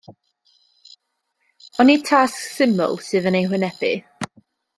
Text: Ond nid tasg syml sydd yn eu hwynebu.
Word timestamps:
Ond 1.79 1.87
nid 1.91 2.03
tasg 2.09 2.43
syml 2.57 2.95
sydd 3.09 3.29
yn 3.33 3.39
eu 3.39 3.45
hwynebu. 3.53 3.93